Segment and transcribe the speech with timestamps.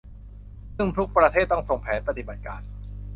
[0.77, 2.61] ซึ่งทุกประเทศต้องส่งแผนปฏิบัติการ